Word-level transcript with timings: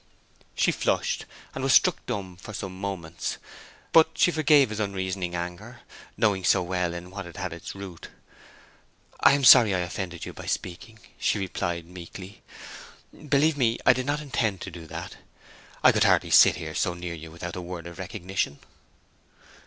She 0.55 0.71
flushed, 0.71 1.25
and 1.53 1.63
was 1.63 1.73
struck 1.73 2.03
dumb 2.07 2.35
for 2.35 2.53
some 2.53 2.75
moments; 2.81 3.37
but 3.93 4.09
she 4.15 4.31
forgave 4.31 4.71
his 4.71 4.79
unreasoning 4.79 5.35
anger, 5.35 5.81
knowing 6.17 6.43
so 6.43 6.63
well 6.63 6.95
in 6.95 7.11
what 7.11 7.27
it 7.27 7.37
had 7.37 7.53
its 7.53 7.75
root. 7.75 8.09
"I 9.19 9.33
am 9.33 9.43
sorry 9.43 9.75
I 9.75 9.79
offended 9.81 10.25
you 10.25 10.33
by 10.33 10.47
speaking," 10.47 10.97
she 11.19 11.37
replied, 11.37 11.85
meekly. 11.85 12.41
"Believe 13.13 13.57
me, 13.57 13.77
I 13.85 13.93
did 13.93 14.07
not 14.07 14.21
intend 14.21 14.59
to 14.61 14.71
do 14.71 14.87
that. 14.87 15.17
I 15.83 15.91
could 15.91 16.05
hardly 16.05 16.31
sit 16.31 16.55
here 16.55 16.73
so 16.73 16.95
near 16.95 17.13
you 17.13 17.29
without 17.29 17.55
a 17.55 17.61
word 17.61 17.85
of 17.85 17.99
recognition." 17.99 18.57